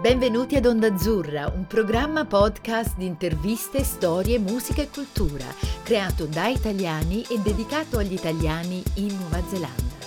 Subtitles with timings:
[0.00, 5.44] Benvenuti ad Onda Azzurra, un programma podcast di interviste, storie, musica e cultura,
[5.84, 10.00] creato da italiani e dedicato agli italiani in Nuova Zelanda.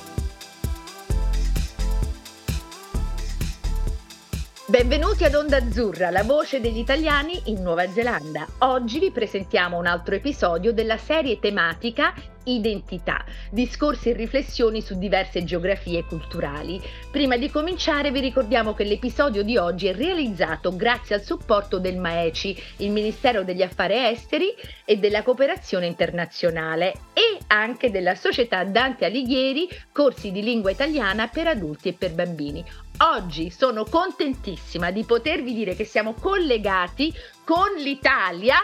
[4.66, 8.48] Benvenuti ad Onda Azzurra, la voce degli italiani in Nuova Zelanda.
[8.60, 12.14] Oggi vi presentiamo un altro episodio della serie tematica
[12.46, 16.82] Identità, discorsi e riflessioni su diverse geografie culturali.
[17.12, 21.98] Prima di cominciare vi ricordiamo che l'episodio di oggi è realizzato grazie al supporto del
[21.98, 24.54] MAECI, il Ministero degli Affari Esteri
[24.86, 31.48] e della Cooperazione Internazionale e anche della Società Dante Alighieri, corsi di lingua italiana per
[31.48, 32.64] adulti e per bambini.
[33.00, 38.58] Oggi sono contentissima di potervi dire che siamo collegati con l'Italia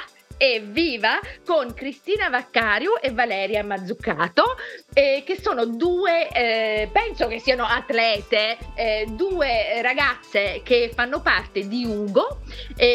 [0.43, 4.57] Evviva con Cristina Vaccario e Valeria Mazzuccato,
[4.91, 11.67] eh, che sono due, eh, penso che siano atlete, eh, due ragazze che fanno parte
[11.67, 12.39] di Ugo.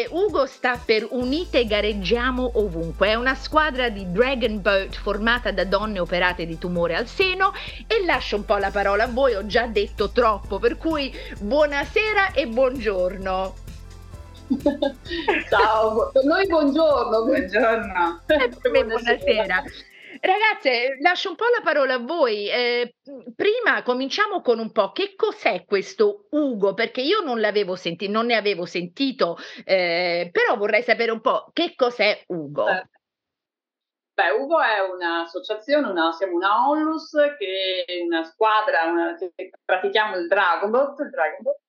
[0.09, 5.99] Ugo sta per Unite Gareggiamo Ovunque, è una squadra di Dragon Boat formata da donne
[5.99, 7.53] operate di tumore al seno
[7.87, 12.33] e lascio un po' la parola a voi, ho già detto troppo, per cui buonasera
[12.33, 13.66] e buongiorno.
[15.49, 17.23] Ciao, noi buongiorno.
[17.23, 18.23] Buongiorno.
[18.27, 18.83] Eh, buonasera.
[18.83, 19.63] buonasera.
[20.19, 22.49] Ragazze, lascio un po' la parola a voi.
[22.49, 22.95] Eh,
[23.35, 28.27] prima cominciamo con un po' che cos'è questo Ugo, perché io non l'avevo sentito, non
[28.27, 32.67] ne avevo sentito, eh, però vorrei sapere un po' che cos'è Ugo.
[32.69, 32.87] Eh.
[34.13, 40.15] Beh, Ugo è un'associazione, una, siamo una Onlus, che è una squadra una, che pratichiamo
[40.15, 41.59] il Dragonbot, il Dragonbot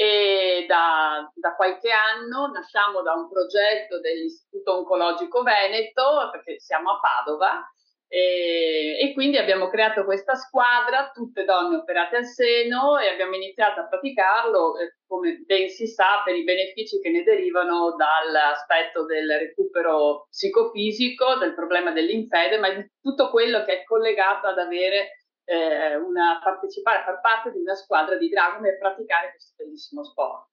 [0.00, 7.00] e da, da, qualche anno nasciamo da un progetto dell'Istituto Oncologico Veneto, perché siamo a
[7.00, 7.68] Padova,
[8.06, 13.80] e, e, quindi abbiamo creato questa squadra, tutte donne operate al seno, e abbiamo iniziato
[13.80, 19.28] a praticarlo, eh, come ben si sa, per i benefici che ne derivano dall'aspetto del
[19.36, 25.96] recupero psicofisico, del problema dell'infede, ma di tutto quello che è collegato ad avere eh,
[25.96, 30.50] una, partecipare, a far parte di una squadra di Dragon e praticare questo bellissimo sport.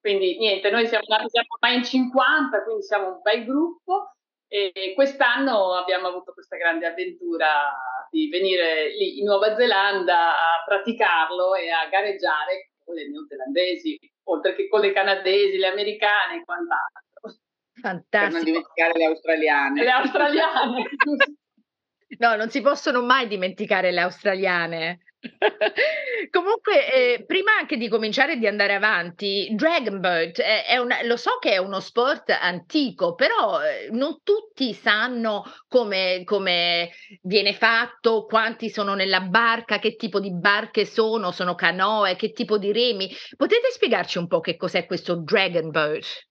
[0.00, 4.12] Quindi niente, noi siamo nati siamo ormai in 50, quindi siamo un bel gruppo
[4.48, 7.74] e quest'anno abbiamo avuto questa grande avventura
[8.08, 13.98] di venire lì in Nuova Zelanda a praticarlo e a gareggiare con le neozelandesi,
[14.28, 17.42] oltre che con le canadesi, le americane e quant'altro.
[17.74, 18.24] Fantastico.
[18.24, 19.82] Per non dimenticare le australiane.
[19.82, 20.88] Le australiane,
[22.18, 25.00] No, non si possono mai dimenticare le australiane.
[26.30, 31.16] Comunque, eh, prima anche di cominciare di andare avanti, Dragon Boat è, è una, lo
[31.16, 36.90] so che è uno sport antico, però eh, non tutti sanno come, come,
[37.22, 42.56] viene fatto, quanti sono nella barca, che tipo di barche sono, sono canoe, che tipo
[42.56, 43.10] di remi.
[43.36, 46.25] Potete spiegarci un po' che cos'è questo Dragon Boat?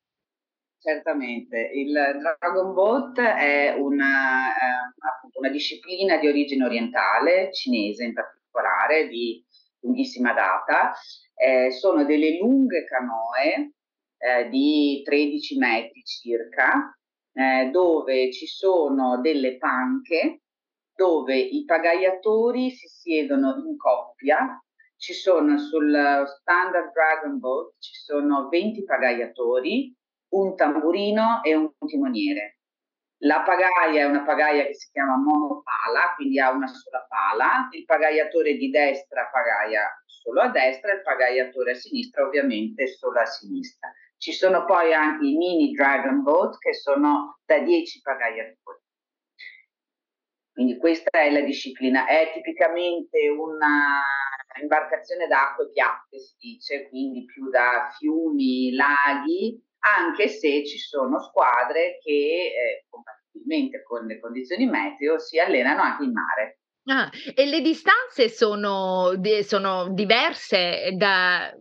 [0.85, 9.07] Certamente, il Dragon Boat è una, eh, una, disciplina di origine orientale, cinese in particolare,
[9.07, 9.43] di
[9.79, 10.93] lunghissima data.
[11.33, 13.73] Eh, sono delle lunghe canoe
[14.19, 16.95] eh, di 13 metri circa,
[17.33, 20.41] eh, dove ci sono delle panche,
[20.95, 24.63] dove i pagaiatori si siedono in coppia.
[24.97, 29.91] Ci sono sul standard Dragon Boat, ci sono 20 pagaiatori
[30.29, 32.59] un tamburino e un timoniere.
[33.19, 37.85] La pagaia è una pagaia che si chiama monopala, quindi ha una sola pala, il
[37.85, 43.91] pagaiatore di destra pagaia solo a destra il pagaiatore a sinistra ovviamente solo a sinistra.
[44.17, 48.83] Ci sono poi anche i mini Dragon Boat che sono da 10 pagaiatori.
[50.51, 54.01] Quindi questa è la disciplina, è tipicamente una
[54.61, 61.99] imbarcazione d'acque piatte, si dice, quindi più da fiumi, laghi, anche se ci sono squadre
[62.01, 66.59] che eh, compatibilmente con le condizioni meteo si allenano anche in mare.
[66.87, 69.11] Ah, e le distanze sono,
[69.43, 71.51] sono diverse da,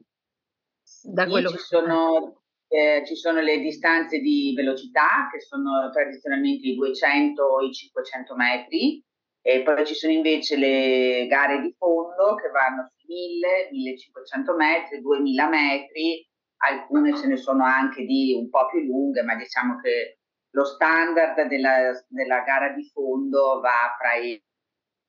[1.03, 5.91] da sì, quello ci che sono, eh, ci sono le distanze di velocità che sono
[5.91, 9.03] tradizionalmente i 200 o i 500 metri
[9.41, 15.01] e poi ci sono invece le gare di fondo che vanno su 1000, 1500 metri,
[15.01, 16.27] 2000 metri
[16.65, 20.19] alcune ce ne sono anche di un po' più lunghe, ma diciamo che
[20.51, 24.43] lo standard della, della gara di fondo va fra i,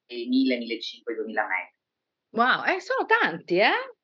[0.07, 1.73] i 1000, 1500 e 2000 metri.
[2.31, 3.95] Wow, eh, sono tanti, eh?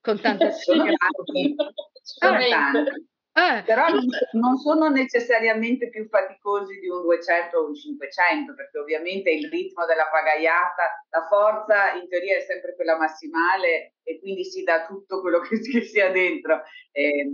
[0.00, 1.54] Con tanta sono tanti,
[2.02, 3.09] sono tanti.
[3.32, 8.78] Eh, Però non, non sono necessariamente più faticosi di un 200 o un 500, perché
[8.78, 14.44] ovviamente il ritmo della pagaiata, la forza in teoria è sempre quella massimale e quindi
[14.44, 16.62] si dà tutto quello che, che sia dentro.
[16.90, 17.28] Eh,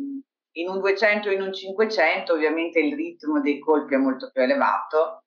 [0.56, 4.42] in un 200 o in un 500 ovviamente il ritmo dei colpi è molto più
[4.42, 5.25] elevato,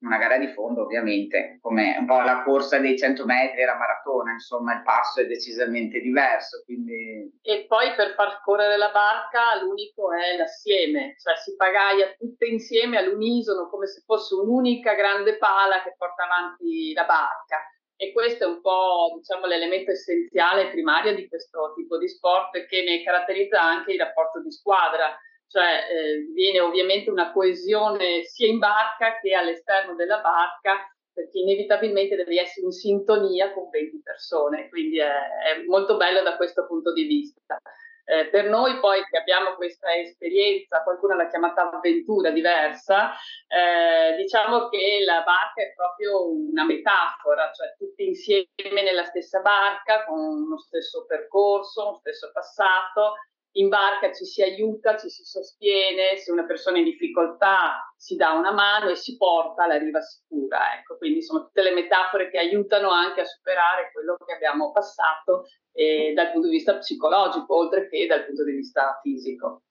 [0.00, 3.76] una gara di fondo ovviamente, come un po' la corsa dei 100 metri e la
[3.76, 6.62] maratona, insomma il passo è decisamente diverso.
[6.64, 7.38] Quindi...
[7.42, 12.96] E poi per far correre la barca l'unico è l'assieme, cioè si pagaia tutte insieme
[12.96, 17.58] all'unisono come se fosse un'unica grande pala che porta avanti la barca.
[17.96, 22.64] E questo è un po' diciamo, l'elemento essenziale e primario di questo tipo di sport
[22.64, 25.14] che ne caratterizza anche il rapporto di squadra
[25.50, 32.14] cioè eh, viene ovviamente una coesione sia in barca che all'esterno della barca, perché inevitabilmente
[32.14, 36.92] devi essere in sintonia con 20 persone, quindi è, è molto bello da questo punto
[36.92, 37.58] di vista.
[38.04, 43.12] Eh, per noi poi che abbiamo questa esperienza, qualcuno l'ha chiamata avventura diversa,
[43.46, 50.04] eh, diciamo che la barca è proprio una metafora, cioè tutti insieme nella stessa barca,
[50.04, 53.14] con uno stesso percorso, uno stesso passato,
[53.52, 58.16] in barca ci si aiuta, ci si sostiene, se una persona è in difficoltà si
[58.16, 60.78] dà una mano e si porta alla riva sicura.
[60.78, 65.46] Ecco, quindi sono tutte le metafore che aiutano anche a superare quello che abbiamo passato
[65.72, 69.62] eh, dal punto di vista psicologico, oltre che dal punto di vista fisico.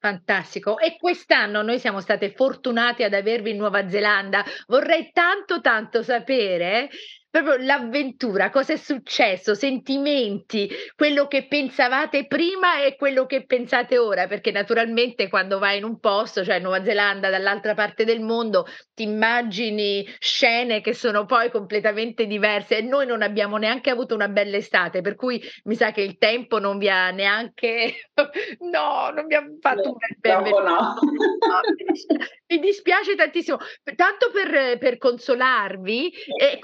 [0.00, 0.78] Fantastico.
[0.78, 4.44] E quest'anno noi siamo state fortunati ad avervi in Nuova Zelanda.
[4.66, 6.88] Vorrei tanto, tanto sapere
[7.30, 14.26] proprio l'avventura, cosa è successo, sentimenti, quello che pensavate prima e quello che pensate ora,
[14.26, 19.02] perché naturalmente quando vai in un posto, cioè Nuova Zelanda, dall'altra parte del mondo, ti
[19.02, 24.56] immagini scene che sono poi completamente diverse e noi non abbiamo neanche avuto una bella
[24.56, 28.10] estate, per cui mi sa che il tempo non vi ha neanche,
[28.72, 30.62] no, non vi ha fatto un bel benvenuto.
[30.62, 30.94] No.
[32.48, 33.58] mi dispiace tantissimo,
[33.94, 36.58] tanto per, per consolarvi, è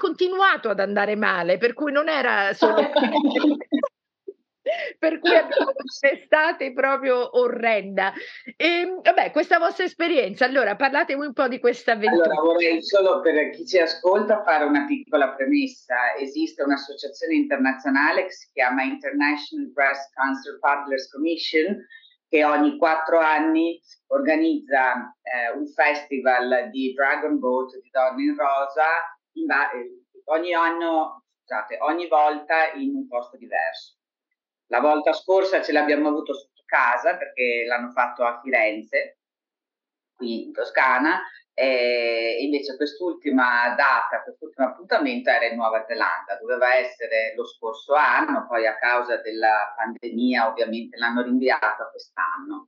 [0.65, 2.81] continuato ad andare male, per cui non era solo...
[4.97, 5.71] per cui abbiamo
[6.01, 8.11] un'estate proprio orrenda.
[8.57, 12.31] E, ehm, vabbè, questa vostra esperienza, allora parlatemi un po' di questa avventura.
[12.31, 16.15] Allora, vorrei solo per chi ci ascolta fare una piccola premessa.
[16.17, 21.85] Esiste un'associazione internazionale che si chiama International Breast Cancer Partners Commission
[22.27, 28.83] che ogni quattro anni organizza eh, un festival di Dragon Boat di donne in rosa,
[29.33, 33.97] in eh, ogni anno, scusate, ogni volta in un posto diverso.
[34.67, 39.19] La volta scorsa ce l'abbiamo avuto sotto casa perché l'hanno fatto a Firenze,
[40.15, 41.21] qui in Toscana,
[41.53, 48.45] e invece quest'ultima data, quest'ultimo appuntamento era in Nuova Zelanda, doveva essere lo scorso anno,
[48.47, 52.67] poi a causa della pandemia ovviamente l'hanno rinviato a quest'anno.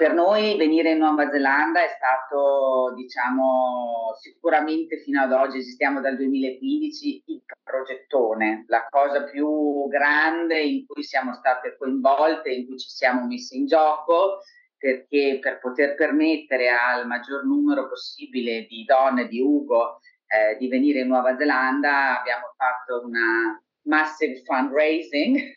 [0.00, 6.16] Per noi venire in Nuova Zelanda è stato, diciamo, sicuramente fino ad oggi, esistiamo dal
[6.16, 12.88] 2015, il progettone, la cosa più grande in cui siamo state coinvolte, in cui ci
[12.88, 14.38] siamo messi in gioco,
[14.78, 19.98] perché per poter permettere al maggior numero possibile di donne di Ugo
[20.28, 25.54] eh, di venire in Nuova Zelanda abbiamo fatto una massive fundraising.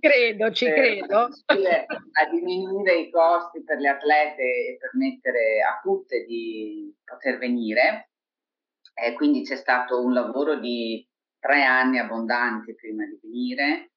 [0.00, 1.28] Credo, ci credo.
[1.46, 8.10] A diminuire i costi per le atlete e permettere a tutte di poter venire.
[8.94, 11.06] E quindi c'è stato un lavoro di
[11.38, 13.90] tre anni abbondanti prima di venire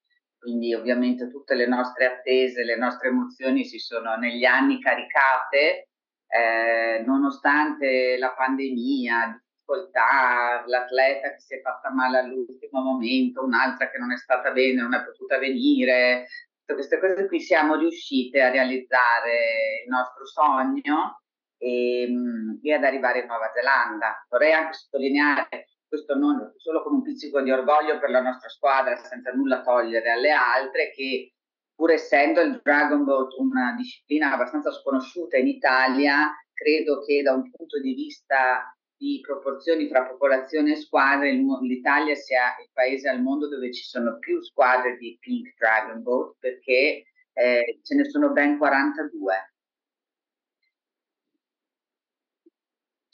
[0.48, 5.90] quindi ovviamente tutte le nostre attese, le nostre emozioni si sono negli anni caricate,
[6.28, 13.98] eh, nonostante la pandemia, difficoltà, l'atleta che si è fatta male all'ultimo momento, un'altra che
[13.98, 16.28] non è stata bene, non è potuta venire,
[16.60, 21.22] tutte queste cose qui siamo riuscite a realizzare il nostro sogno
[21.58, 24.26] e, mm, e ad arrivare in Nuova Zelanda.
[24.30, 28.96] Vorrei anche sottolineare questo non solo con un pizzico di orgoglio per la nostra squadra,
[28.98, 31.34] senza nulla togliere alle altre, che
[31.74, 37.50] pur essendo il Dragon Boat una disciplina abbastanza sconosciuta in Italia, credo che da un
[37.50, 43.48] punto di vista di proporzioni fra popolazione e squadre, l'Italia sia il paese al mondo
[43.48, 48.58] dove ci sono più squadre di Pink Dragon Boat perché eh, ce ne sono ben
[48.58, 49.52] 42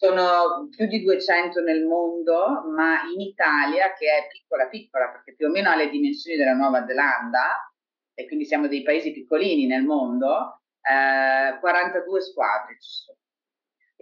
[0.03, 5.47] sono più di 200 nel mondo, ma in Italia, che è piccola piccola, perché più
[5.47, 7.73] o meno ha le dimensioni della Nuova Zelanda,
[8.13, 13.17] e quindi siamo dei paesi piccolini nel mondo, eh, 42 squadre ci sono.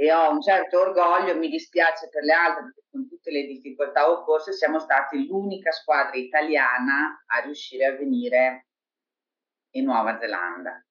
[0.02, 4.10] E ho un certo orgoglio, mi dispiace per le altre, perché con tutte le difficoltà
[4.10, 8.66] occorse siamo stati l'unica squadra italiana a riuscire a venire
[9.76, 10.84] in Nuova Zelanda.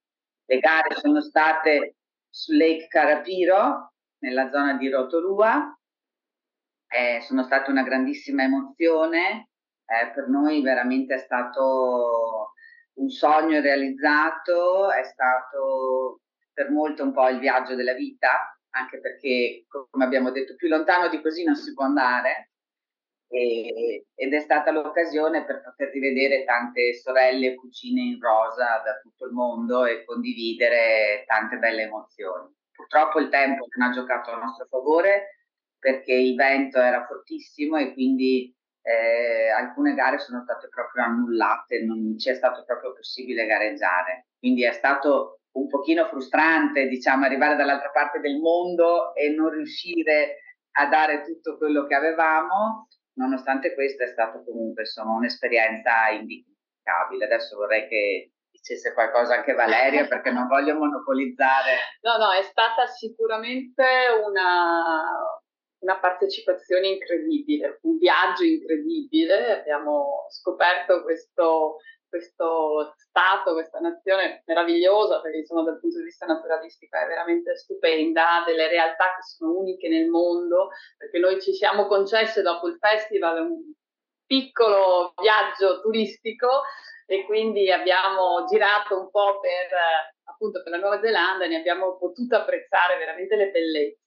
[0.44, 1.96] Le gare sono state
[2.28, 5.76] su Lake Carapiro, nella zona di Rotolua,
[6.86, 9.48] eh, sono state una grandissima emozione,
[9.86, 12.52] eh, per noi veramente è stato
[12.98, 16.20] un sogno realizzato, è stato
[16.52, 21.08] per molto un po' il viaggio della vita, anche perché, come abbiamo detto, più lontano
[21.08, 22.50] di così non si può andare.
[23.28, 29.26] E, ed è stata l'occasione per poter rivedere tante sorelle cucine in rosa da tutto
[29.26, 32.52] il mondo e condividere tante belle emozioni.
[32.72, 35.36] Purtroppo il tempo non ha giocato a nostro favore
[35.78, 42.18] perché il vento era fortissimo e quindi eh, alcune gare sono state proprio annullate, non
[42.18, 44.28] ci è stato proprio possibile gareggiare.
[44.38, 50.38] Quindi è stato un pochino frustrante, diciamo, arrivare dall'altra parte del mondo e non riuscire
[50.73, 52.88] a dare tutto quello che avevamo.
[53.14, 57.25] Nonostante questo è stata comunque insomma, un'esperienza indimenticabile.
[57.25, 61.99] Adesso vorrei che dicesse qualcosa anche Valeria perché non voglio monopolizzare.
[62.02, 63.85] No, no, è stata sicuramente
[64.25, 65.02] una,
[65.83, 69.61] una partecipazione incredibile, un viaggio incredibile.
[69.61, 71.78] Abbiamo scoperto questo,
[72.10, 78.42] questo stato, questa nazione meravigliosa, perché insomma dal punto di vista naturalistico è veramente stupenda,
[78.44, 83.40] delle realtà che sono uniche nel mondo, perché noi ci siamo concesse dopo il festival
[83.40, 83.72] un
[84.26, 86.62] piccolo viaggio turistico
[87.06, 89.68] e quindi abbiamo girato un po' per
[90.30, 94.00] appunto per la Nuova Zelanda e ne abbiamo potuto apprezzare veramente le bellezze.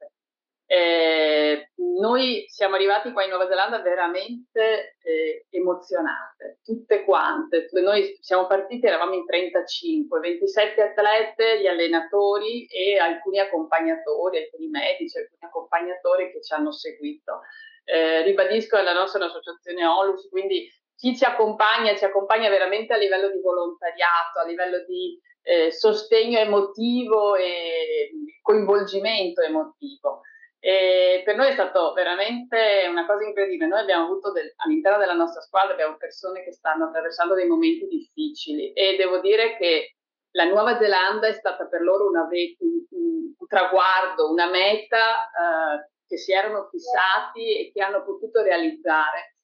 [0.74, 7.70] Eh, noi siamo arrivati qua in Nuova Zelanda veramente eh, emozionate, tutte quante.
[7.74, 15.20] Noi siamo partiti, eravamo in 35, 27 atlete, gli allenatori e alcuni accompagnatori, alcuni medici,
[15.20, 17.42] alcuni accompagnatori che ci hanno seguito.
[17.84, 22.98] Eh, ribadisco, la nostra è un'associazione OLUS, quindi chi ci accompagna ci accompagna veramente a
[22.98, 28.10] livello di volontariato, a livello di eh, sostegno emotivo e
[28.42, 30.22] coinvolgimento emotivo.
[30.66, 33.68] E per noi è stato veramente una cosa incredibile.
[33.68, 38.72] Noi abbiamo avuto del, all'interno della nostra squadra persone che stanno attraversando dei momenti difficili
[38.72, 39.98] e devo dire che
[40.32, 45.92] la Nuova Zelanda è stata per loro una, un, un, un traguardo, una meta eh,
[46.08, 49.36] che si erano fissati e che hanno potuto realizzare.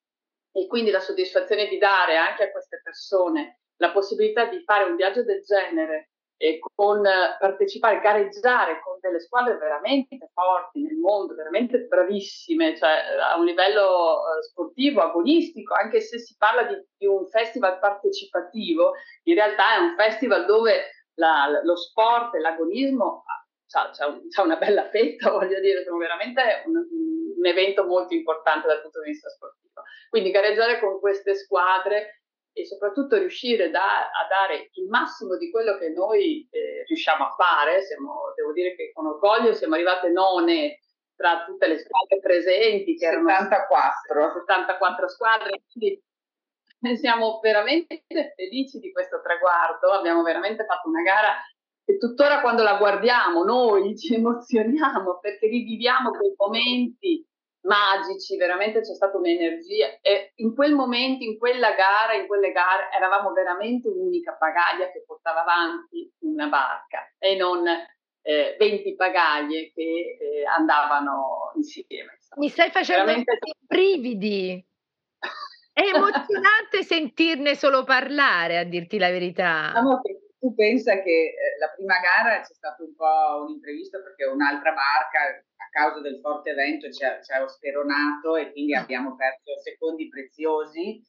[0.54, 4.96] E quindi la soddisfazione di dare anche a queste persone la possibilità di fare un
[4.96, 6.12] viaggio del genere
[6.42, 12.92] e con partecipare, gareggiare con delle squadre veramente forti nel mondo, veramente bravissime, cioè
[13.30, 18.94] a un livello uh, sportivo, agonistico, anche se si parla di, di, un festival partecipativo,
[19.24, 23.26] in realtà è un festival dove la, lo sport e l'agonismo
[23.68, 26.76] c'è una bella fetta, voglio dire, sono veramente un,
[27.38, 29.84] un evento molto importante dal punto di vista sportivo.
[30.10, 32.19] Quindi gareggiare con queste squadre
[32.60, 37.36] e soprattutto riuscire da, a dare il massimo di quello che noi eh, riusciamo a
[37.38, 37.82] fare.
[37.84, 40.80] Siamo, devo dire che con orgoglio siamo arrivate none
[41.16, 44.18] tra tutte le squadre presenti, che 74.
[44.18, 46.02] erano 74 squadre, quindi
[47.00, 49.92] siamo veramente felici di questo traguardo.
[49.92, 51.36] Abbiamo veramente fatto una gara
[51.84, 57.26] che tuttora quando la guardiamo noi ci emozioniamo perché riviviamo quei momenti
[57.70, 62.90] magici, veramente c'è stata un'energia e in quel momento, in quella gara, in quelle gare
[62.92, 70.18] eravamo veramente un'unica pagaglia che portava avanti una barca e non eh, 20 pagaglie che
[70.20, 72.18] eh, andavano insieme.
[72.38, 73.38] Mi stai facendo veramente...
[73.60, 74.66] brividi.
[75.72, 79.68] È emozionante sentirne solo parlare, a dirti la verità.
[79.68, 80.02] Diciamo
[80.40, 84.72] tu pensa che eh, la prima gara c'è stato un po' un imprevisto perché un'altra
[84.72, 88.82] barca a causa del forte vento ci ha, ci ha speronato e quindi ah.
[88.82, 91.04] abbiamo perso secondi preziosi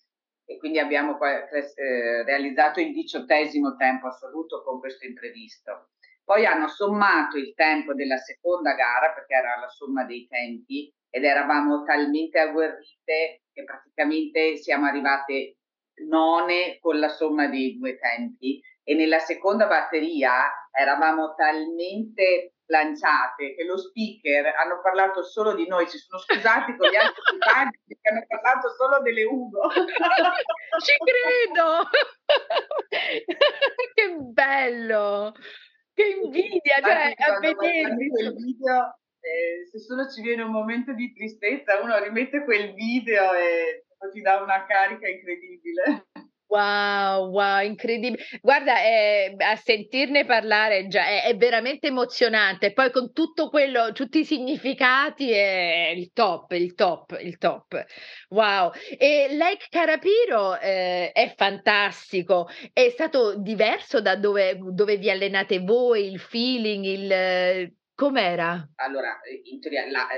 [0.44, 5.90] e quindi abbiamo eh, realizzato il diciottesimo tempo assoluto con questo imprevisto.
[6.24, 11.24] Poi hanno sommato il tempo della seconda gara perché era la somma dei tempi ed
[11.24, 15.56] eravamo talmente agguerrite che praticamente siamo arrivate
[16.06, 23.64] none con la somma dei due tempi e nella seconda batteria eravamo talmente lanciate che
[23.64, 28.08] lo speaker hanno parlato solo di noi, si sono scusati con gli altri compagni che
[28.08, 29.68] hanno parlato solo delle Ugo.
[30.80, 31.88] Ci credo!
[33.94, 35.34] che bello!
[35.92, 41.12] Che invidia, cioè, a vedere quel video, eh, se solo ci viene un momento di
[41.12, 46.06] tristezza, uno rimette quel video e ti dà una carica incredibile.
[46.52, 48.24] Wow, wow, incredibile.
[48.42, 52.72] Guarda, ehm, a sentirne parlare già è è veramente emozionante.
[52.72, 57.84] Poi con tutto quello tutti i significati è il top, il top, il top.
[58.30, 58.72] Wow.
[58.98, 62.48] E Lake Carapiro, ehm, è fantastico.
[62.72, 68.66] È stato diverso da dove dove vi allenate voi, il feeling, il com'era?
[68.76, 70.08] Allora, in teoria la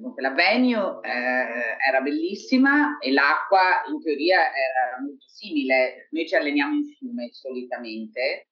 [0.00, 6.08] dunque la venue, ehm, era bellissima e l'acqua in teoria era molto simile.
[6.10, 8.48] Noi ci alleniamo in fiume solitamente,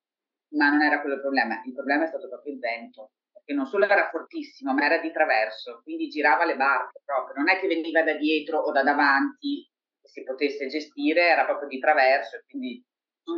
[0.54, 1.60] ma non era quello il problema.
[1.64, 5.10] Il problema è stato proprio il vento, perché non solo era fortissimo, ma era di
[5.10, 7.34] traverso, quindi girava le barche proprio.
[7.34, 9.68] Non è che veniva da dietro o da davanti
[10.02, 12.84] si potesse gestire, era proprio di traverso quindi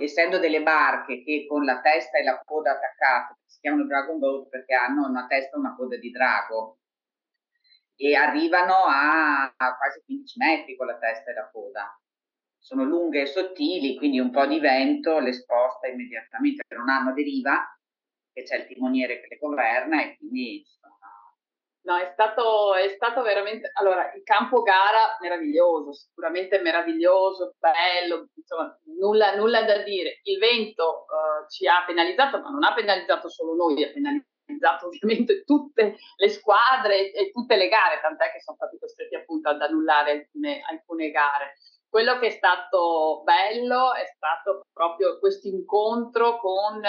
[0.00, 4.49] essendo delle barche che con la testa e la coda attaccate, si chiamano Dragon Boat
[4.49, 6.78] perché hanno una testa e una coda di drago
[7.96, 11.96] e arrivano a, a quasi 15 metri con la testa e la coda.
[12.58, 17.64] Sono lunghe e sottili, quindi un po' di vento le sposta immediatamente, non hanno deriva,
[18.32, 20.64] che c'è il timoniere che le governa e quindi
[21.84, 23.70] No, è stato, è stato veramente.
[23.74, 30.20] Allora, il campo gara meraviglioso, sicuramente meraviglioso, bello, insomma, nulla, nulla da dire.
[30.22, 35.42] Il vento uh, ci ha penalizzato, ma non ha penalizzato solo noi, ha penalizzato ovviamente
[35.44, 40.12] tutte le squadre e tutte le gare, tant'è che sono stati costretti appunto ad annullare
[40.12, 41.54] alcune, alcune gare.
[41.88, 46.80] Quello che è stato bello è stato proprio questo incontro con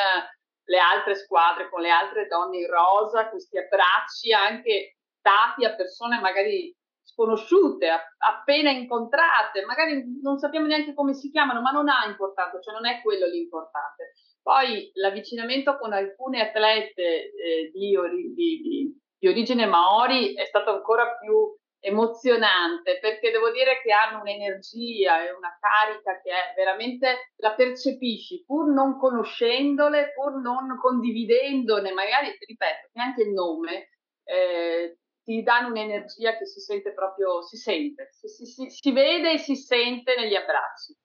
[0.65, 6.20] le altre squadre, con le altre donne in rosa, questi abbracci anche dati a persone
[6.20, 12.60] magari sconosciute, appena incontrate, magari non sappiamo neanche come si chiamano, ma non ha importanza,
[12.60, 14.13] cioè non è quello l'importante.
[14.41, 20.72] Poi l'avvicinamento con alcune atlete eh, di, ori- di, di, di origine maori è stato
[20.72, 21.55] ancora più
[21.86, 28.46] emozionante perché devo dire che hanno un'energia e una carica che è veramente la percepisci
[28.46, 33.90] pur non conoscendole, pur non condividendone, magari ripeto, neanche il nome,
[34.24, 39.34] eh, ti danno un'energia che si sente proprio, si sente, si, si, si, si vede
[39.34, 40.96] e si sente negli abbracci.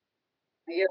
[0.66, 0.86] Io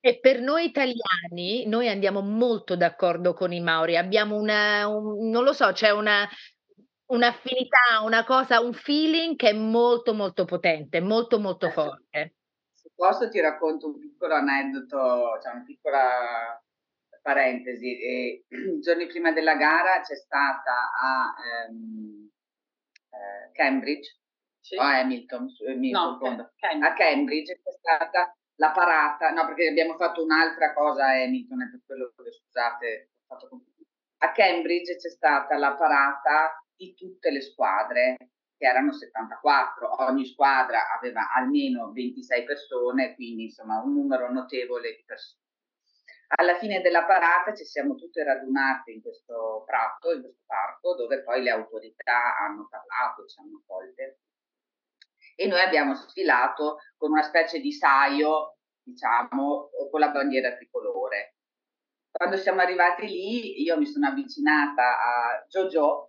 [0.00, 5.42] e per noi italiani, noi andiamo molto d'accordo con i Maori, abbiamo una un non
[5.42, 6.28] lo so, c'è una
[7.08, 12.34] Un'affinità, una cosa un feeling che è molto, molto potente, molto, molto forte.
[12.74, 16.62] Se posso ti racconto un piccolo aneddoto, cioè una piccola
[17.22, 17.98] parentesi.
[18.00, 21.34] E, I giorni prima della gara c'è stata a
[21.68, 22.30] ehm,
[23.10, 24.18] eh, Cambridge,
[24.60, 24.76] sì.
[24.76, 26.86] o a Hamilton, Hamilton no, Cambridge.
[26.86, 31.70] a Cambridge c'è stata la parata, no perché abbiamo fatto un'altra cosa a Hamilton, è
[31.70, 33.60] per quello che scusate, ho fatto
[34.20, 38.16] a Cambridge c'è stata la parata di tutte le squadre,
[38.56, 45.04] che erano 74, ogni squadra aveva almeno 26 persone, quindi insomma un numero notevole di
[45.04, 45.42] persone.
[46.36, 51.22] Alla fine della parata ci siamo tutte radunate in questo prato, in questo parco, dove
[51.22, 54.20] poi le autorità hanno parlato, ci hanno accolte.
[55.34, 61.36] E noi abbiamo sfilato con una specie di saio, diciamo, con la bandiera tricolore.
[62.10, 66.07] Quando siamo arrivati lì, io mi sono avvicinata a Jojo,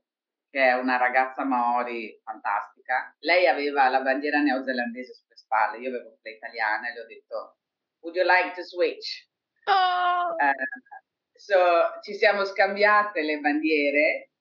[0.50, 3.16] che è una ragazza maori fantastica.
[3.20, 7.58] Lei aveva la bandiera neozelandese sulle spalle, io avevo quella italiana e le ho detto
[8.02, 9.28] Would you like to switch?
[9.66, 10.36] Oh.
[10.36, 10.52] Uh,
[11.34, 14.32] so, ci siamo scambiate le bandiere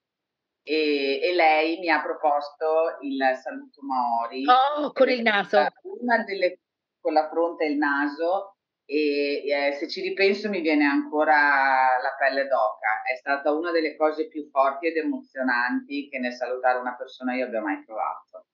[0.62, 4.44] e, e, lei mi ha proposto il saluto maori.
[4.46, 5.66] Oh, con il naso.
[5.82, 6.60] Una delle
[7.00, 8.57] con la fronte e il naso
[8.90, 13.02] e eh, se ci ripenso mi viene ancora la pelle d'oca.
[13.02, 17.44] È stata una delle cose più forti ed emozionanti che nel salutare una persona io
[17.44, 18.46] abbia mai provato.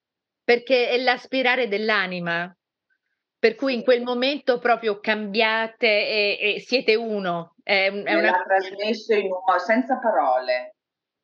[0.43, 2.53] Perché è l'aspirare dell'anima,
[3.39, 7.55] per cui in quel momento proprio cambiate e, e siete uno.
[7.63, 8.31] È, è una...
[8.31, 10.74] l'ha trasmesso in uno, senza parole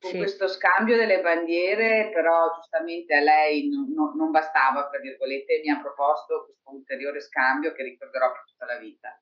[0.01, 0.17] con sì.
[0.17, 5.61] questo scambio delle bandiere, però giustamente a lei non, non, non bastava, tra virgolette, e
[5.63, 9.15] mi ha proposto questo ulteriore scambio che ricorderò per tutta la vita.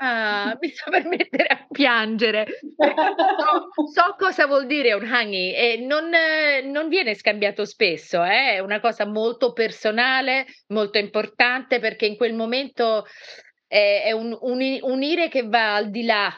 [0.00, 2.46] Ah, mi sto per mettere a piangere.
[2.60, 2.76] So,
[3.90, 6.10] so, cosa vuol dire un hangi e non,
[6.70, 8.52] non viene scambiato spesso, eh?
[8.52, 13.06] è una cosa molto personale, molto importante perché in quel momento
[13.66, 16.32] è, è un, un, unire che va al di là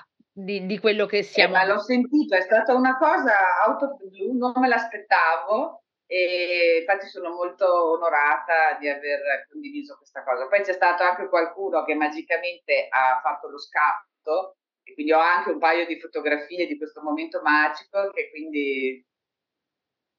[0.44, 1.54] di, di quello che siamo.
[1.54, 3.96] Eh, ma l'ho sentito, è stata una cosa auto
[4.32, 10.48] non me l'aspettavo e infatti sono molto onorata di aver condiviso questa cosa.
[10.48, 15.50] Poi c'è stato anche qualcuno che magicamente ha fatto lo scatto e quindi ho anche
[15.50, 19.06] un paio di fotografie di questo momento magico che quindi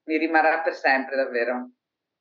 [0.04, 1.72] mi rimarrà per sempre davvero.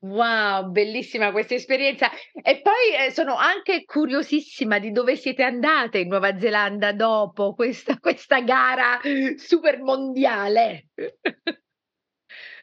[0.02, 2.10] Wow, bellissima questa esperienza.
[2.32, 7.98] E poi, ehm, sono anche curiosissima di dove siete andate in Nuova Zelanda dopo questa
[8.00, 9.00] questa gara
[9.36, 10.86] super mondiale.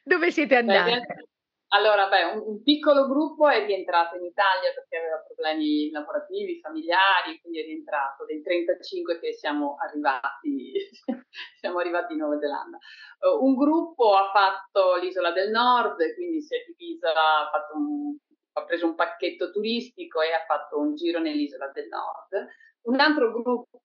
[0.04, 1.28] Dove siete andate?
[1.71, 7.41] Allora, beh, un, un, piccolo gruppo è rientrato in Italia perché aveva problemi lavorativi, familiari,
[7.41, 10.71] quindi è rientrato dei 35 che siamo arrivati,
[11.60, 12.77] siamo arrivati in Nuova Zelanda.
[13.19, 18.15] Uh, un gruppo ha fatto l'isola del nord, quindi si è divisa, ha, un,
[18.53, 22.47] ha preso un pacchetto turistico e ha fatto un giro nell'isola del nord.
[22.84, 23.82] Un altro gruppo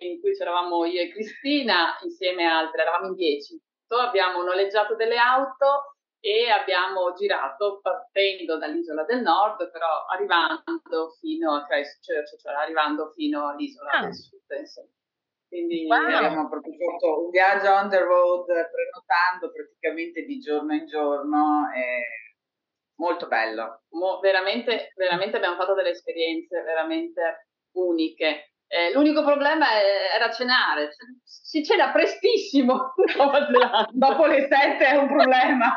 [0.00, 5.18] in cui c'eravamo io e Cristina, insieme a altre, eravamo in dieci, abbiamo noleggiato delle
[5.18, 5.92] auto
[6.24, 13.48] e abbiamo girato partendo dall'isola del nord, però arrivando fino a Christchurch, cioè arrivando fino
[13.48, 14.02] all'isola ah.
[14.02, 14.40] del sud.
[14.56, 14.88] Insomma.
[15.48, 15.98] Quindi wow.
[15.98, 21.68] abbiamo proprio fatto un viaggio on the road prenotando praticamente di giorno in giorno.
[21.74, 22.22] E
[23.02, 23.82] molto bello.
[23.90, 28.51] Mo, veramente, veramente abbiamo fatto delle esperienze veramente uniche.
[28.74, 29.66] Eh, l'unico problema
[30.14, 32.94] era cenare, si cena prestissimo
[33.92, 35.76] dopo le sette è un problema.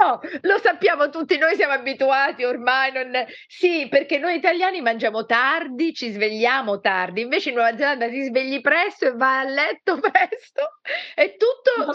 [0.00, 2.90] No, lo sappiamo tutti, noi siamo abituati ormai.
[2.90, 3.24] Non...
[3.46, 8.60] Sì, perché noi italiani mangiamo tardi, ci svegliamo tardi, invece in Nuova Zelanda ti svegli
[8.60, 10.80] presto e vai a letto presto,
[11.14, 11.92] è tutto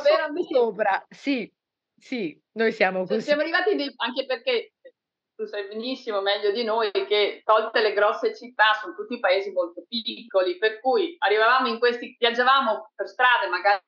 [0.50, 1.06] sopra.
[1.10, 1.52] Sì,
[1.98, 3.22] sì, noi siamo cioè, così.
[3.28, 4.72] Siamo arrivati anche perché
[5.36, 9.84] tu sai benissimo meglio di noi che tolte le grosse città sono tutti paesi molto
[9.88, 13.82] piccoli, per cui arrivavamo in questi, viaggiavamo per strade magari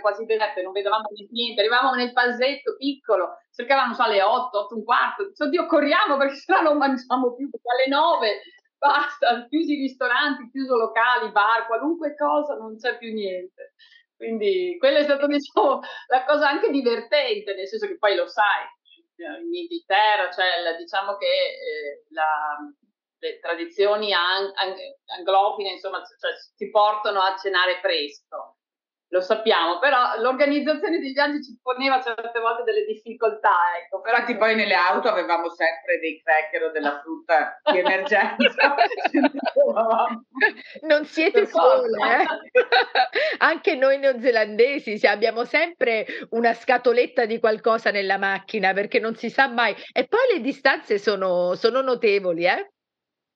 [0.00, 4.84] quasi deserte, non vedevamo niente, arrivavamo nel pasetto piccolo, cercavamo so, alle 8, 8 un
[4.84, 8.40] quarto, oddio corriamo perché sennò non mangiamo più, perché alle 9
[8.76, 13.74] basta, chiusi i ristoranti, chiuso locali, bar, qualunque cosa, non c'è più niente.
[14.14, 18.66] Quindi quella è stata diciamo, la cosa anche divertente, nel senso che poi lo sai,
[19.24, 22.56] in Inghilterra, cioè diciamo che eh, la,
[23.18, 28.57] le tradizioni ang- ang- anglofine insomma cioè, si portano a cenare presto
[29.10, 33.56] lo sappiamo, però l'organizzazione dei viaggi ci poneva certe volte delle difficoltà.
[33.82, 34.00] Ecco.
[34.00, 38.76] Però Infatti poi nelle auto avevamo sempre dei cracker o della frutta di emergenza.
[40.82, 42.26] non siete sole, eh?
[43.38, 49.48] anche noi neozelandesi abbiamo sempre una scatoletta di qualcosa nella macchina perché non si sa
[49.48, 49.74] mai.
[49.92, 52.72] E poi le distanze sono, sono notevoli, eh?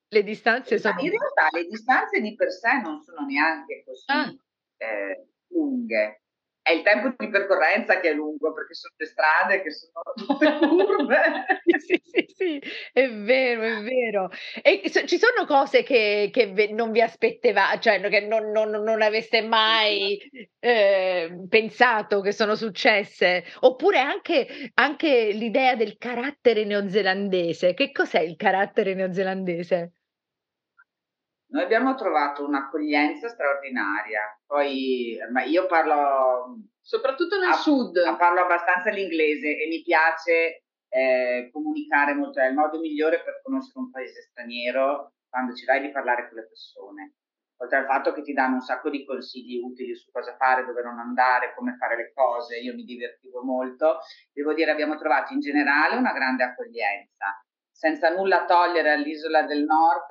[0.07, 0.99] Le distanze sono...
[0.99, 4.03] In realtà le distanze di per sé non sono neanche così...
[4.05, 4.31] Ah.
[4.77, 6.21] Eh, lunghe.
[6.63, 10.59] È il tempo di percorrenza che è lungo perché sono le strade che sono tutte
[10.65, 11.45] curve.
[11.77, 12.61] sì, sì, sì,
[12.93, 14.29] è vero, è vero.
[14.61, 19.41] E ci sono cose che, che non vi aspettevate, cioè che non, non, non aveste
[19.41, 20.17] mai
[20.59, 23.43] eh, pensato che sono successe?
[23.59, 27.73] Oppure anche, anche l'idea del carattere neozelandese.
[27.73, 29.91] Che cos'è il carattere neozelandese?
[31.53, 36.57] Noi abbiamo trovato un'accoglienza straordinaria, poi ma io parlo...
[36.81, 37.93] Soprattutto nel a, sud.
[38.17, 43.79] Parlo abbastanza l'inglese e mi piace eh, comunicare molto, è il modo migliore per conoscere
[43.79, 47.13] un paese straniero quando ci vai di parlare con le persone.
[47.57, 50.81] Oltre al fatto che ti danno un sacco di consigli utili su cosa fare, dove
[50.81, 53.99] non andare, come fare le cose, io mi divertivo molto.
[54.33, 57.45] Devo dire, abbiamo trovato in generale una grande accoglienza
[57.83, 60.07] senza nulla togliere all'isola del nord,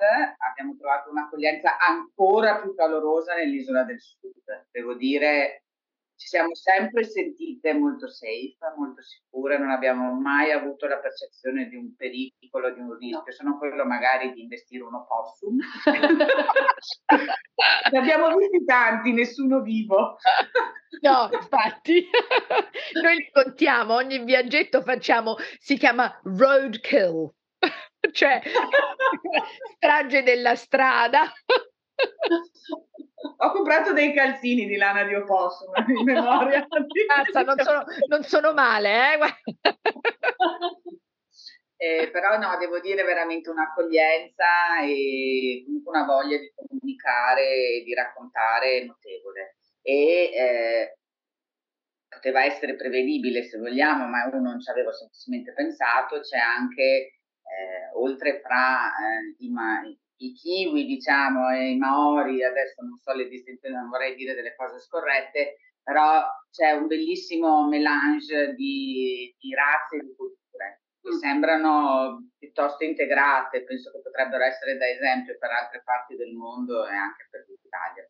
[0.47, 4.67] abbiamo trovato un'accoglienza ancora più calorosa nell'isola del sud.
[4.69, 5.63] Devo dire,
[6.15, 11.75] ci siamo sempre sentite molto safe, molto sicure, non abbiamo mai avuto la percezione di
[11.75, 15.57] un pericolo, di un rischio, se non quello magari di investire un opossum.
[17.89, 20.17] ne abbiamo visti tanti, nessuno vivo.
[21.01, 22.07] No, infatti,
[23.01, 27.33] noi li contiamo, ogni viaggetto facciamo, si chiama roadkill
[28.11, 28.41] cioè
[29.75, 31.31] strage della strada.
[33.37, 36.67] Ho comprato dei calzini di lana di opossum in memoria.
[37.07, 39.19] Cazza, non, sono, non sono male, eh?
[41.77, 47.93] eh, però no, devo dire veramente un'accoglienza e comunque una voglia di comunicare e di
[47.93, 49.55] raccontare notevole.
[49.81, 50.97] E eh,
[52.07, 57.91] poteva essere prevedibile se vogliamo, ma uno non ci avevo semplicemente pensato, c'è anche eh,
[57.95, 63.27] oltre fra eh, i, ma- i, kiwi, diciamo, e i maori, adesso non so le
[63.27, 69.97] distinzioni, non vorrei dire delle cose scorrette, però c'è un bellissimo melange di, di razze
[69.97, 70.43] e di culture
[71.03, 71.17] che mm.
[71.17, 76.93] sembrano piuttosto integrate, penso che potrebbero essere da esempio per altre parti del mondo e
[76.93, 78.07] anche per l'Italia.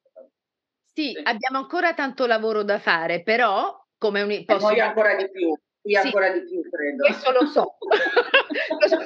[0.93, 1.21] Sì, sì.
[1.23, 4.45] abbiamo ancora tanto lavoro da fare, però come un...
[4.45, 4.67] Posso...
[4.67, 5.51] E noi ancora di più
[5.83, 7.03] Sì, ancora di più, credo.
[7.03, 7.75] Questo lo so.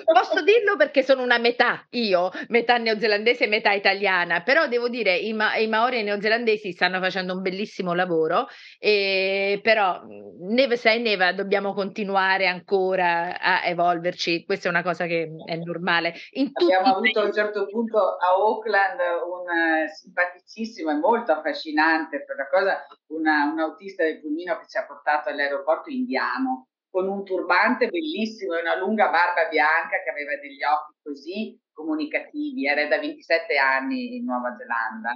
[0.05, 5.15] Posso dirlo perché sono una metà io, metà neozelandese e metà italiana, però devo dire
[5.15, 10.01] i, ma- i maori e i neozelandesi stanno facendo un bellissimo lavoro, e però
[10.41, 16.13] neve sei neva dobbiamo continuare ancora a evolverci, questa è una cosa che è normale.
[16.31, 22.23] In Abbiamo avuto a un certo punto a Auckland un uh, simpaticissimo e molto affascinante
[22.23, 27.07] per la cosa, una, un autista del pulmino che ci ha portato all'aeroporto indiano con
[27.07, 32.87] un turbante bellissimo e una lunga barba bianca che aveva degli occhi così comunicativi, era
[32.87, 35.15] da 27 anni in Nuova Zelanda.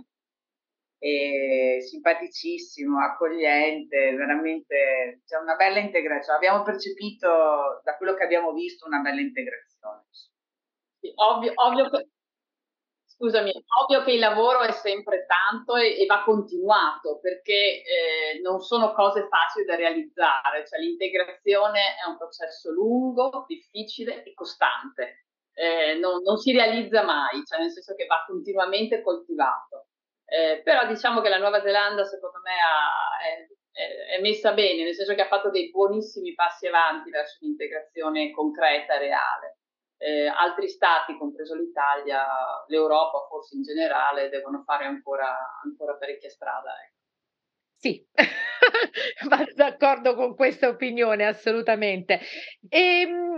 [1.03, 6.37] E simpaticissimo, accogliente, veramente c'è una bella integrazione.
[6.37, 10.03] Abbiamo percepito, da quello che abbiamo visto, una bella integrazione.
[10.99, 11.89] Sì, ovvio, ovvio,
[13.21, 13.51] Scusami,
[13.83, 18.93] ovvio che il lavoro è sempre tanto e, e va continuato perché eh, non sono
[18.93, 26.23] cose facili da realizzare, cioè l'integrazione è un processo lungo, difficile e costante, eh, non,
[26.23, 29.89] non, si realizza mai, cioè nel senso che va continuamente coltivato.
[30.25, 34.95] Eh, però diciamo che la Nuova Zelanda secondo me ha, è, è, messa bene, nel
[34.95, 39.57] senso che ha fatto dei buonissimi passi avanti verso l'integrazione concreta e reale
[40.01, 42.25] eh, altri stati, compreso l'Italia,
[42.67, 46.71] l'Europa forse in generale, devono fare ancora, ancora parecchia strada.
[46.83, 46.99] Ecco.
[47.75, 48.07] Sì,
[49.29, 52.19] vado d'accordo con questa opinione, assolutamente.
[52.67, 53.37] E, ehm,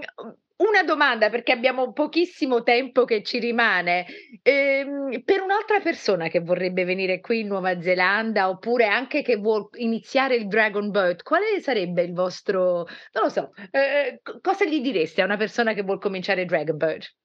[0.58, 4.06] una domanda, perché abbiamo pochissimo tempo che ci rimane.
[4.42, 9.70] Ehm, per un'altra persona che vorrebbe venire qui in Nuova Zelanda, oppure anche che vuol
[9.76, 15.22] iniziare il Dragon Boat, quale sarebbe il vostro, non lo so, eh, cosa gli direste
[15.22, 17.16] a una persona che vuol cominciare il Dragon Boat?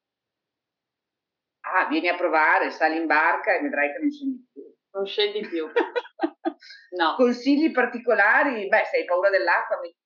[1.61, 4.63] Ah, vieni a provare, sali in barca e vedrai che non scendi più.
[4.91, 5.67] Non scendi più.
[6.97, 7.15] no.
[7.15, 8.67] Consigli particolari?
[8.69, 9.97] Beh, se hai paura dell'acqua, metti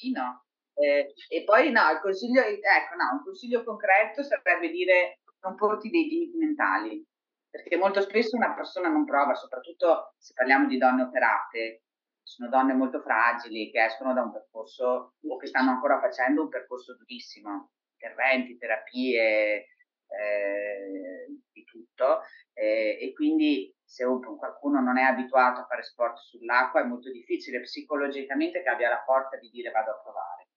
[0.00, 0.47] vino
[0.80, 5.88] eh, e poi no, il consiglio, ecco, no, un consiglio concreto sarebbe dire non porti
[5.90, 7.04] dei limiti mentali,
[7.50, 11.82] perché molto spesso una persona non prova, soprattutto se parliamo di donne operate,
[12.22, 16.48] sono donne molto fragili che escono da un percorso o che stanno ancora facendo un
[16.48, 19.66] percorso durissimo, interventi, terapie,
[20.08, 22.20] eh, di tutto,
[22.52, 27.60] eh, e quindi se qualcuno non è abituato a fare sport sull'acqua è molto difficile
[27.60, 30.47] psicologicamente che abbia la forza di dire vado a provare.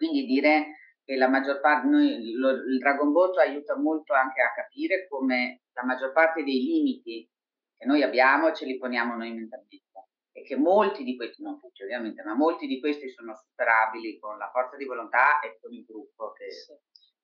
[0.00, 4.50] Quindi dire che la maggior parte, noi, lo, il Dragon Boat aiuta molto anche a
[4.54, 7.28] capire come la maggior parte dei limiti
[7.76, 9.90] che noi abbiamo ce li poniamo noi mentalmente
[10.32, 14.38] e che molti di questi, non tutti ovviamente, ma molti di questi sono superabili con
[14.38, 16.32] la forza di volontà e con il gruppo.
[16.32, 16.46] Che...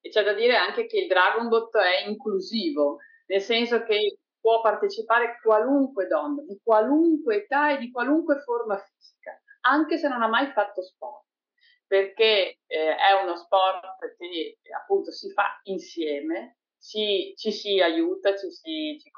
[0.03, 4.61] E c'è da dire anche che il Dragon Boat è inclusivo, nel senso che può
[4.61, 10.29] partecipare qualunque donna, di qualunque età e di qualunque forma fisica, anche se non ha
[10.29, 11.26] mai fatto sport
[11.87, 18.51] perché eh, è uno sport che appunto si fa insieme, si, ci si aiuta, ci
[18.51, 19.11] si, ci,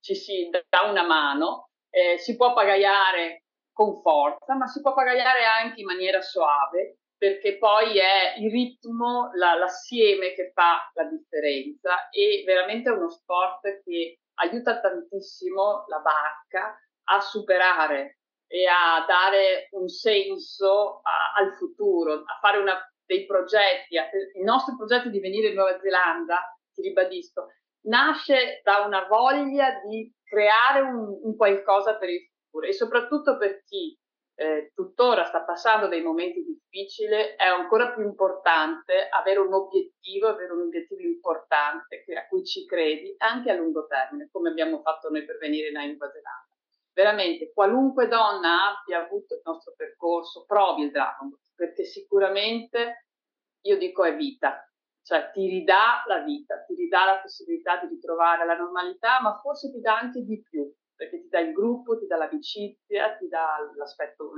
[0.00, 5.44] ci si dà una mano, eh, si può pagaiare con forza, ma si può pagaiare
[5.44, 12.08] anche in maniera suave, perché poi è il ritmo, la, l'assieme che fa la differenza
[12.10, 18.21] e veramente è uno sport che aiuta tantissimo la barca a superare
[18.52, 23.96] e a dare un senso a, al futuro, a fare una, dei progetti.
[24.34, 26.38] Il nostro progetto di venire in Nuova Zelanda,
[26.74, 27.46] ti ribadisco,
[27.86, 33.62] nasce da una voglia di creare un, un qualcosa per il futuro e soprattutto per
[33.64, 33.98] chi
[34.34, 40.52] eh, tuttora sta passando dei momenti difficili, è ancora più importante avere un obiettivo, avere
[40.52, 45.24] un obiettivo importante a cui ci credi anche a lungo termine, come abbiamo fatto noi
[45.24, 46.51] per venire in Nuova Zelanda
[46.92, 53.06] veramente qualunque donna abbia avuto il nostro percorso, provi il Dragon perché sicuramente
[53.62, 54.68] io dico è vita,
[55.02, 59.70] cioè ti ridà la vita, ti ridà la possibilità di ritrovare la normalità, ma forse
[59.70, 63.58] ti dà anche di più, perché ti dà il gruppo, ti dà l'amicizia, ti dà
[63.76, 64.32] l'aspetto,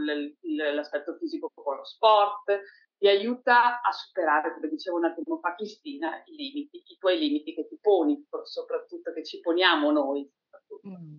[0.75, 2.61] l'aspetto fisico con lo sport,
[2.99, 7.55] ti aiuta a superare, come dicevo un attimo fa Cristina, i limiti, i tuoi limiti
[7.55, 10.31] che ti poni, soprattutto che ci poniamo noi.
[10.87, 11.17] Mm.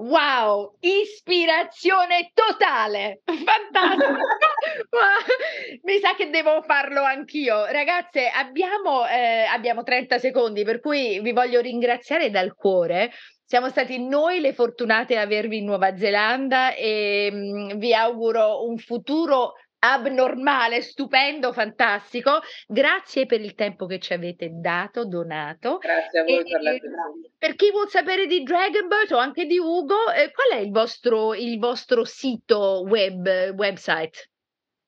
[0.00, 4.16] Wow, ispirazione totale, fantastico.
[5.84, 7.66] Mi sa che devo farlo anch'io.
[7.66, 13.12] Ragazze, abbiamo, eh, abbiamo 30 secondi, per cui vi voglio ringraziare dal cuore.
[13.44, 18.78] Siamo stati noi le fortunate ad avervi in Nuova Zelanda e mm, vi auguro un
[18.78, 22.40] futuro abnormale, stupendo, fantastico.
[22.66, 25.78] Grazie per il tempo che ci avete dato, donato.
[25.78, 27.30] Grazie a voi e, per l'attenzione.
[27.36, 31.34] Per chi vuol sapere di Dragonbird o anche di Ugo, eh, qual è il vostro,
[31.34, 34.30] il vostro sito web, website?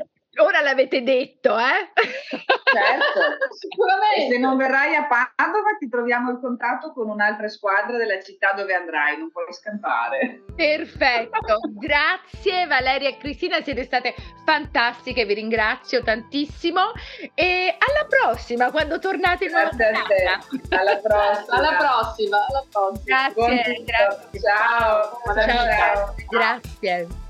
[0.71, 1.91] L'avete detto, eh?
[1.91, 3.19] Certo,
[3.59, 4.27] sicuramente.
[4.27, 8.53] E se non verrai a Padova ti troviamo in contatto con un'altra squadra della città
[8.53, 10.43] dove andrai, non puoi scampare.
[10.55, 16.93] Perfetto, grazie Valeria e Cristina, siete state fantastiche, vi ringrazio tantissimo
[17.35, 21.57] e alla prossima quando tornate in Grazie a te, alla prossima.
[21.57, 23.29] alla prossima, alla prossima.
[23.33, 24.39] Grazie, grazie.
[24.39, 25.19] Ciao.
[25.25, 26.15] Ciao, ciao.
[26.29, 27.29] grazie.